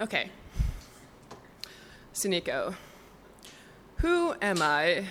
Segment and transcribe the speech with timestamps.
[0.00, 0.30] Okay.
[2.14, 2.74] Suniko,
[3.96, 5.04] who am I?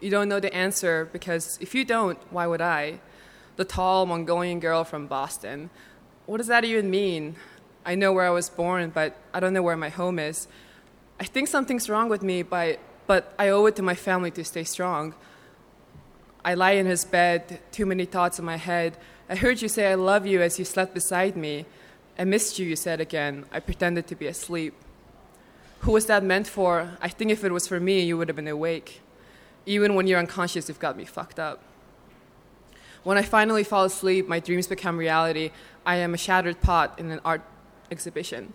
[0.00, 3.00] You don't know the answer because if you don't, why would I?
[3.56, 5.68] The tall Mongolian girl from Boston.
[6.24, 7.36] What does that even mean?
[7.84, 10.48] I know where I was born, but I don't know where my home is.
[11.20, 14.44] I think something's wrong with me, but, but I owe it to my family to
[14.44, 15.14] stay strong.
[16.42, 18.96] I lie in his bed, too many thoughts in my head.
[19.28, 21.66] I heard you say I love you as you slept beside me.
[22.18, 23.44] I missed you, you said again.
[23.50, 24.74] I pretended to be asleep.
[25.80, 26.96] Who was that meant for?
[27.02, 29.00] I think if it was for me, you would have been awake.
[29.66, 31.62] Even when you're unconscious, you've got me fucked up.
[33.02, 35.50] When I finally fall asleep, my dreams become reality.
[35.84, 37.42] I am a shattered pot in an art
[37.90, 38.54] exhibition.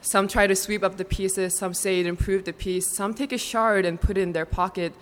[0.00, 3.32] Some try to sweep up the pieces, some say it improved the piece, some take
[3.32, 4.92] a shard and put it in their pocket,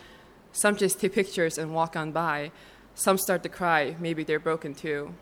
[0.53, 2.51] some just take pictures and walk on by.
[2.95, 5.13] Some start to cry, maybe they're broken too.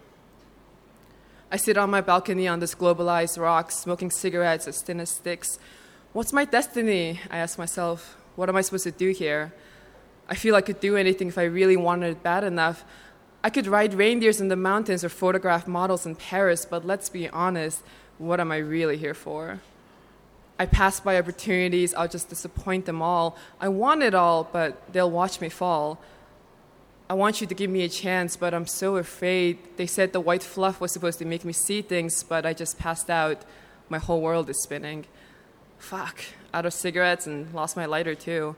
[1.54, 5.60] I sit on my balcony on this globalized rock, smoking cigarettes as thin as sticks.
[6.12, 7.20] What's my destiny?
[7.30, 8.16] I ask myself.
[8.34, 9.54] What am I supposed to do here?
[10.28, 12.84] I feel I could do anything if I really wanted it bad enough.
[13.44, 17.28] I could ride reindeers in the mountains or photograph models in Paris, but let's be
[17.28, 17.84] honest,
[18.18, 19.60] what am I really here for?
[20.58, 23.38] I pass by opportunities, I'll just disappoint them all.
[23.60, 26.00] I want it all, but they'll watch me fall.
[27.08, 29.58] I want you to give me a chance, but I'm so afraid.
[29.76, 32.78] They said the white fluff was supposed to make me see things, but I just
[32.78, 33.42] passed out.
[33.90, 35.04] My whole world is spinning.
[35.78, 36.20] Fuck,
[36.54, 38.56] out of cigarettes and lost my lighter too.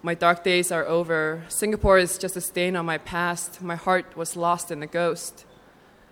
[0.00, 1.44] My dark days are over.
[1.48, 3.60] Singapore is just a stain on my past.
[3.60, 5.44] My heart was lost in a ghost.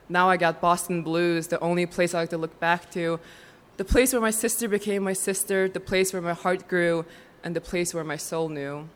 [0.09, 3.21] Now I got Boston blues, the only place I like to look back to
[3.77, 7.05] the place where my sister became my sister, the place where my heart grew,
[7.43, 8.89] and the place where my soul knew.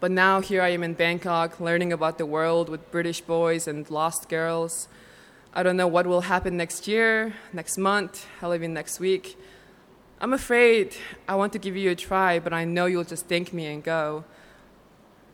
[0.00, 3.88] But now here I am in Bangkok, learning about the world with British boys and
[3.90, 4.88] lost girls.
[5.52, 9.36] I don't know what will happen next year, next month, hell, even next week.
[10.20, 10.96] I'm afraid
[11.26, 13.82] I want to give you a try, but I know you'll just thank me and
[13.82, 14.24] go.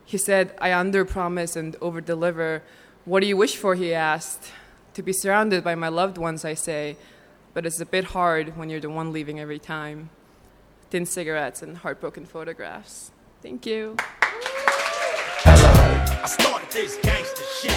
[0.05, 2.62] He said, I underpromise and overdeliver.
[3.05, 3.75] What do you wish for?
[3.75, 4.50] He asked.
[4.94, 6.97] To be surrounded by my loved ones, I say
[7.55, 10.10] but it's a bit hard when you're the one leaving every time.
[10.91, 13.12] Thin cigarettes and heartbroken photographs.
[13.41, 13.97] Thank you.
[16.23, 17.74] I started this gangster shit,